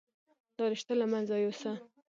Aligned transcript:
دا 0.57 0.65
رشته 0.71 0.93
له 1.01 1.05
منځه 1.11 1.35
يوسه. 1.43 1.71